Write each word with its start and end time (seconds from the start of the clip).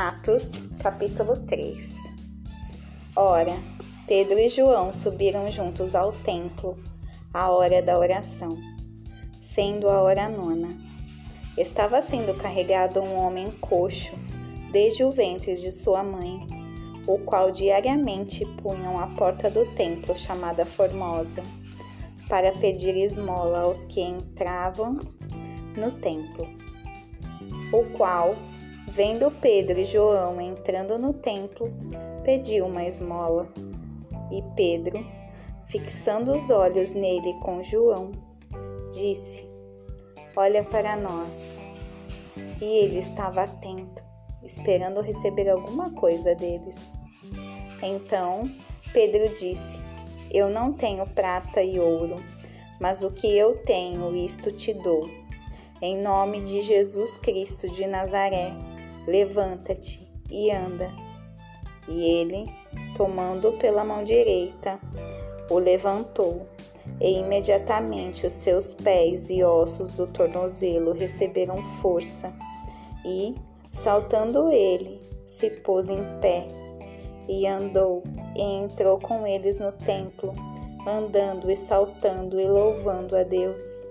Atos, 0.00 0.52
capítulo 0.80 1.36
3 1.38 1.92
Ora, 3.16 3.56
Pedro 4.06 4.38
e 4.38 4.48
João 4.48 4.92
subiram 4.92 5.50
juntos 5.50 5.92
ao 5.96 6.12
templo 6.12 6.78
à 7.34 7.50
hora 7.50 7.82
da 7.82 7.98
oração, 7.98 8.56
sendo 9.40 9.88
a 9.88 10.00
hora 10.00 10.28
nona. 10.28 10.68
Estava 11.56 12.00
sendo 12.00 12.32
carregado 12.38 13.00
um 13.00 13.16
homem 13.16 13.50
coxo 13.60 14.12
desde 14.70 15.02
o 15.02 15.10
ventre 15.10 15.56
de 15.56 15.72
sua 15.72 16.04
mãe, 16.04 16.46
o 17.04 17.18
qual 17.18 17.50
diariamente 17.50 18.46
punham 18.62 19.00
à 19.00 19.08
porta 19.08 19.50
do 19.50 19.66
templo 19.74 20.16
chamada 20.16 20.64
Formosa, 20.64 21.42
para 22.28 22.52
pedir 22.52 22.96
esmola 22.96 23.62
aos 23.62 23.84
que 23.84 24.00
entravam 24.00 25.00
no 25.76 25.90
templo, 25.90 26.46
o 27.72 27.82
qual 27.96 28.36
Vendo 28.90 29.30
Pedro 29.30 29.78
e 29.78 29.84
João 29.84 30.40
entrando 30.40 30.98
no 30.98 31.12
templo, 31.12 31.68
pediu 32.24 32.64
uma 32.66 32.84
esmola. 32.84 33.46
E 34.30 34.42
Pedro, 34.56 35.06
fixando 35.64 36.34
os 36.34 36.48
olhos 36.48 36.92
nele 36.92 37.34
com 37.42 37.62
João, 37.62 38.12
disse: 38.90 39.46
Olha 40.34 40.64
para 40.64 40.96
nós. 40.96 41.60
E 42.60 42.64
ele 42.64 42.98
estava 42.98 43.42
atento, 43.42 44.02
esperando 44.42 45.02
receber 45.02 45.50
alguma 45.50 45.90
coisa 45.90 46.34
deles. 46.34 46.98
Então 47.82 48.50
Pedro 48.92 49.28
disse: 49.28 49.78
Eu 50.32 50.48
não 50.48 50.72
tenho 50.72 51.06
prata 51.06 51.62
e 51.62 51.78
ouro, 51.78 52.22
mas 52.80 53.02
o 53.02 53.10
que 53.10 53.36
eu 53.36 53.58
tenho, 53.64 54.16
isto 54.16 54.50
te 54.50 54.72
dou. 54.72 55.08
Em 55.80 55.96
nome 56.00 56.40
de 56.40 56.62
Jesus 56.62 57.16
Cristo 57.18 57.68
de 57.70 57.86
Nazaré 57.86 58.67
Levanta-te 59.08 60.06
e 60.30 60.50
anda. 60.50 60.92
E 61.88 62.20
ele, 62.20 62.44
tomando-o 62.94 63.56
pela 63.56 63.82
mão 63.82 64.04
direita, 64.04 64.78
o 65.48 65.58
levantou, 65.58 66.46
e 67.00 67.18
imediatamente 67.18 68.26
os 68.26 68.34
seus 68.34 68.74
pés 68.74 69.30
e 69.30 69.42
ossos 69.42 69.90
do 69.90 70.06
tornozelo 70.06 70.92
receberam 70.92 71.64
força, 71.80 72.30
e, 73.02 73.34
saltando 73.70 74.50
ele, 74.50 75.00
se 75.24 75.48
pôs 75.48 75.88
em 75.88 76.04
pé, 76.20 76.46
e 77.26 77.46
andou, 77.46 78.02
e 78.36 78.42
entrou 78.42 79.00
com 79.00 79.26
eles 79.26 79.58
no 79.58 79.72
templo, 79.72 80.34
andando 80.86 81.50
e 81.50 81.56
saltando 81.56 82.38
e 82.38 82.46
louvando 82.46 83.16
a 83.16 83.22
Deus. 83.22 83.86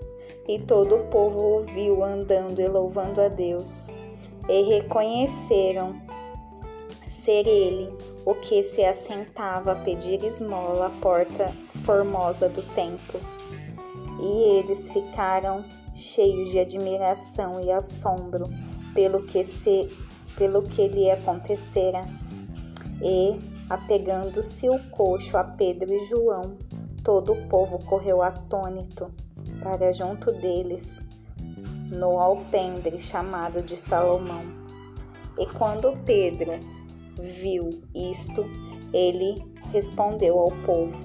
E 0.47 0.59
todo 0.59 0.95
o 0.95 1.07
povo 1.07 1.39
ouviu 1.39 2.03
andando 2.03 2.61
e 2.61 2.67
louvando 2.67 3.19
a 3.19 3.29
Deus 3.29 3.91
e 4.50 4.62
reconheceram 4.64 6.02
ser 7.08 7.48
ele 7.48 7.92
o 8.26 8.34
que 8.34 8.64
se 8.64 8.84
assentava 8.84 9.73
a 9.73 9.76
pedir 9.76 10.23
esmola 10.23 10.88
à 10.88 10.90
porta 10.90 11.53
formosa 11.84 12.48
do 12.50 12.62
templo. 12.73 13.20
E 14.22 14.59
eles 14.59 14.90
ficaram 14.90 15.64
cheios 15.94 16.50
de 16.50 16.59
admiração 16.59 17.62
e 17.62 17.72
assombro 17.72 18.50
pelo 18.94 19.23
que 19.23 19.44
se 19.44 19.90
pelo 20.36 20.62
que 20.62 20.88
lhe 20.88 21.09
acontecera. 21.09 22.08
E, 23.02 23.40
apegando-se 23.70 24.70
o 24.70 24.80
coxo 24.90 25.36
a 25.36 25.44
Pedro 25.44 25.94
e 25.94 26.00
João, 26.06 26.58
todo 27.03 27.34
o 27.34 27.48
povo 27.48 27.80
correu 27.86 28.22
atônito 28.22 29.12
para 29.62 29.92
junto 29.92 30.31
deles, 30.31 31.03
no 31.89 32.19
alpendre 32.19 32.99
chamado 32.99 33.61
de 33.61 33.77
Salomão. 33.77 34.43
E 35.38 35.45
quando 35.45 35.97
Pedro 36.05 36.53
viu 37.16 37.81
isto, 37.94 38.45
ele 38.94 39.44
respondeu 39.72 40.39
ao 40.39 40.51
povo: 40.66 40.97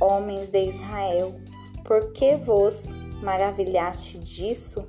Homens 0.00 0.48
de 0.48 0.64
Israel, 0.68 1.34
por 1.84 2.12
que 2.12 2.36
vos 2.36 2.94
maravilhaste 3.22 4.18
disso? 4.18 4.86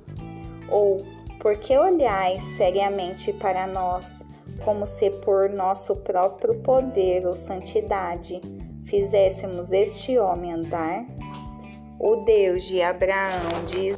Ou 0.68 0.98
por 1.40 1.56
que 1.58 1.76
olhais 1.76 2.42
seriamente 2.56 3.32
para 3.32 3.66
nós, 3.66 4.24
como 4.64 4.86
se 4.86 5.10
por 5.10 5.48
nosso 5.48 5.96
próprio 5.96 6.60
poder 6.60 7.26
ou 7.26 7.36
santidade 7.36 8.40
fizéssemos 8.84 9.72
este 9.72 10.18
homem 10.18 10.52
andar? 10.52 11.04
O 11.98 12.16
Deus 12.16 12.64
de 12.64 12.82
Abraão, 12.82 13.64
de 13.66 13.95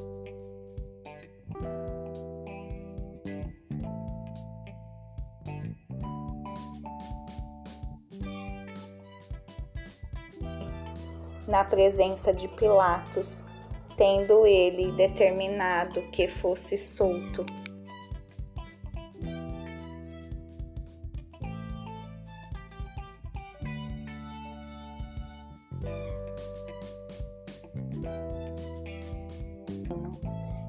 na 11.49 11.65
presença 11.65 12.33
de 12.33 12.47
Pilatos, 12.47 13.45
tendo 13.97 14.47
ele 14.47 14.93
determinado 14.93 16.03
que 16.13 16.29
fosse 16.29 16.77
solto. 16.77 17.45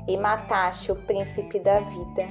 E 0.07 0.17
mataste 0.17 0.91
o 0.91 0.95
príncipe 0.95 1.59
da 1.59 1.81
vida, 1.81 2.27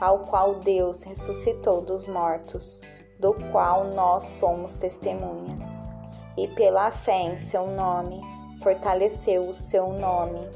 ao 0.00 0.26
qual 0.26 0.56
Deus 0.56 1.02
ressuscitou 1.02 1.80
dos 1.80 2.06
mortos, 2.06 2.82
do 3.18 3.32
qual 3.50 3.84
nós 3.84 4.24
somos 4.24 4.76
testemunhas 4.76 5.91
e 6.36 6.48
pela 6.48 6.90
fé 6.90 7.22
em 7.22 7.36
seu 7.36 7.66
nome, 7.66 8.20
fortaleceu 8.62 9.48
o 9.48 9.54
seu 9.54 9.92
nome 9.92 10.48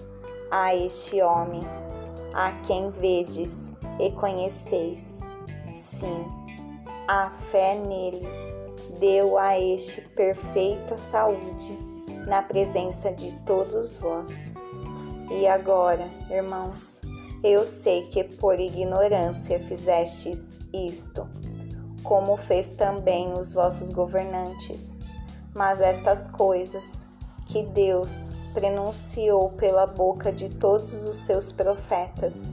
a 0.50 0.74
este 0.74 1.20
homem, 1.20 1.66
a 2.32 2.52
quem 2.66 2.90
vedes 2.90 3.72
e 3.98 4.10
conheceis. 4.12 5.20
Sim, 5.72 6.24
a 7.08 7.30
fé 7.30 7.74
nele 7.74 8.26
deu 8.98 9.36
a 9.36 9.58
este 9.58 10.00
perfeita 10.00 10.96
saúde 10.96 11.76
na 12.26 12.42
presença 12.42 13.12
de 13.12 13.34
todos 13.44 13.96
vós. 13.96 14.54
E 15.30 15.46
agora, 15.46 16.08
irmãos, 16.30 17.00
eu 17.42 17.66
sei 17.66 18.06
que 18.06 18.24
por 18.24 18.58
ignorância 18.58 19.60
fizestes 19.60 20.58
isto, 20.72 21.28
como 22.02 22.36
fez 22.36 22.70
também 22.70 23.32
os 23.34 23.52
vossos 23.52 23.90
governantes 23.90 24.96
mas 25.56 25.80
estas 25.80 26.26
coisas 26.26 27.06
que 27.46 27.62
Deus 27.62 28.30
prenunciou 28.52 29.50
pela 29.52 29.86
boca 29.86 30.30
de 30.30 30.50
todos 30.50 30.92
os 31.06 31.16
seus 31.16 31.50
profetas, 31.50 32.52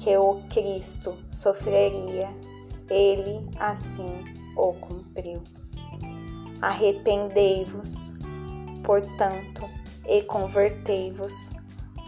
que 0.00 0.14
o 0.18 0.42
Cristo 0.50 1.16
sofreria, 1.30 2.28
ele 2.90 3.48
assim 3.58 4.22
o 4.54 4.74
cumpriu. 4.74 5.42
Arrependei-vos, 6.60 8.12
portanto, 8.84 9.66
e 10.06 10.20
convertei-vos, 10.22 11.50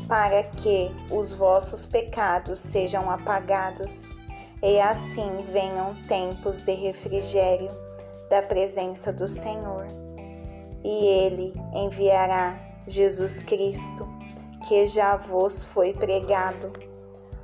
para 0.07 0.43
que 0.43 0.91
os 1.11 1.33
vossos 1.33 1.87
pecados 1.87 2.61
sejam 2.61 3.11
apagados, 3.11 4.11
e 4.63 4.79
assim 4.79 5.47
venham 5.51 5.95
tempos 6.07 6.63
de 6.63 6.75
refrigério 6.75 7.71
da 8.29 8.43
presença 8.43 9.13
do 9.13 9.29
Senhor 9.29 9.74
e 10.85 11.07
ele 11.07 11.53
enviará 11.75 12.59
Jesus 12.87 13.39
Cristo, 13.39 14.07
que 14.69 14.87
já 14.87 15.17
vos 15.17 15.65
foi 15.65 15.95
pregado, 15.95 16.71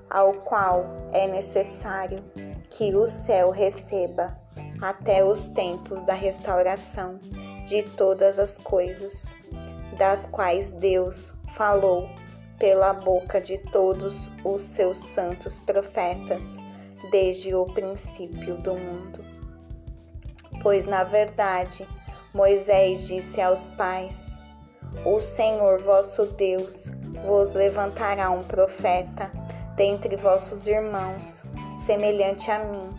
ao 0.09 0.35
qual 0.35 0.85
é 1.13 1.27
necessário 1.27 2.23
que 2.69 2.95
o 2.95 3.07
céu 3.07 3.51
receba 3.51 4.39
até 4.81 5.25
os 5.25 5.49
tempos 5.49 6.05
da 6.05 6.15
restauração 6.15 7.19
de 7.65 7.83
todas 7.83 8.39
as 8.39 8.59
coisas, 8.59 9.35
das 9.97 10.27
quais 10.27 10.73
Deus 10.73 11.35
falou 11.55 12.09
pela 12.59 12.93
boca 12.93 13.41
de 13.41 13.57
todos 13.71 14.31
os 14.45 14.63
seus 14.63 14.99
santos 14.99 15.59
profetas 15.59 16.45
desde 17.11 17.55
o 17.55 17.65
princípio 17.65 18.57
do 18.59 18.75
mundo. 18.75 19.25
Pois, 20.63 20.87
na 20.87 21.05
verdade, 21.05 21.87
Moisés 22.33 23.07
disse 23.07 23.41
aos 23.41 23.71
pais: 23.71 24.39
O 25.05 25.21
Senhor 25.21 25.83
vosso 25.83 26.27
Deus 26.27 26.91
vos 27.27 27.55
levantará 27.55 28.31
um 28.31 28.45
profeta 28.45 29.31
dentre 29.77 30.17
vossos 30.17 30.67
irmãos, 30.67 31.43
semelhante 31.77 32.51
a 32.51 32.61
mim. 32.61 32.91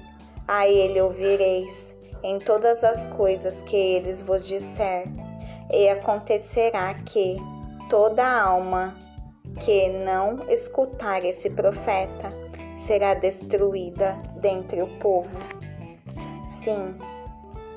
A 0.47 0.67
ele 0.67 0.99
ouvireis 0.99 1.95
em 2.23 2.39
todas 2.39 2.83
as 2.83 3.05
coisas 3.05 3.61
que 3.61 3.75
eles 3.75 4.21
vos 4.21 4.45
disser. 4.45 5.05
E 5.71 5.87
acontecerá 5.87 6.93
que 6.93 7.37
toda 7.89 8.25
alma 8.25 8.93
que 9.61 9.89
não 9.89 10.43
escutar 10.49 11.23
esse 11.23 11.49
profeta 11.49 12.29
será 12.75 13.13
destruída 13.13 14.19
dentre 14.35 14.81
o 14.81 14.87
povo. 14.99 15.29
Sim, 16.41 16.95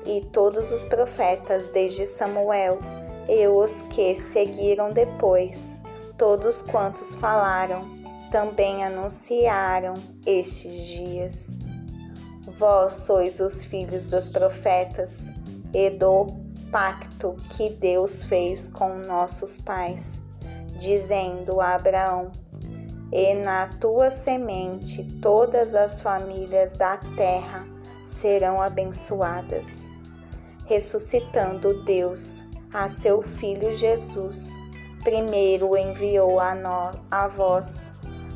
e 0.05 0.21
todos 0.21 0.71
os 0.71 0.85
profetas, 0.85 1.67
desde 1.67 2.05
Samuel 2.05 2.79
e 3.27 3.47
os 3.47 3.81
que 3.83 4.15
seguiram 4.15 4.91
depois, 4.91 5.75
todos 6.17 6.61
quantos 6.61 7.13
falaram, 7.15 7.85
também 8.31 8.83
anunciaram 8.83 9.95
estes 10.25 10.85
dias. 10.85 11.57
Vós 12.57 12.93
sois 12.93 13.39
os 13.39 13.63
filhos 13.63 14.05
dos 14.05 14.29
profetas 14.29 15.29
e 15.73 15.89
do 15.89 16.27
pacto 16.71 17.35
que 17.51 17.69
Deus 17.69 18.23
fez 18.23 18.67
com 18.67 18.97
nossos 18.99 19.57
pais, 19.57 20.21
dizendo 20.77 21.59
a 21.59 21.75
Abraão: 21.75 22.31
E 23.11 23.33
na 23.33 23.67
tua 23.67 24.11
semente 24.11 25.03
todas 25.21 25.73
as 25.73 25.99
famílias 26.01 26.73
da 26.73 26.97
terra 27.15 27.65
serão 28.05 28.61
abençoadas. 28.61 29.94
Ressuscitando 30.65 31.83
Deus 31.83 32.41
a 32.73 32.87
seu 32.87 33.21
Filho 33.21 33.73
Jesus, 33.73 34.49
primeiro 35.03 35.77
enviou 35.77 36.39
a, 36.39 36.55
nós, 36.55 36.97
a 37.11 37.27
vós, 37.27 37.91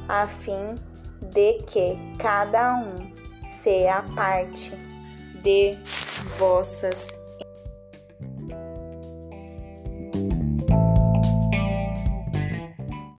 a 0.07 0.27
fim 0.27 0.75
de 1.21 1.53
que 1.63 1.97
cada 2.19 2.75
um 2.75 3.11
seja 3.43 4.03
parte 4.15 4.71
de 5.41 5.75
vossas 6.37 7.18